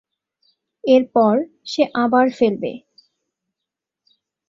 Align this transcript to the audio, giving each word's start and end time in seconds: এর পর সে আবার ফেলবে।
এর 0.83 1.03
পর 1.15 1.35
সে 1.65 1.83
আবার 1.95 2.25
ফেলবে। 2.37 2.71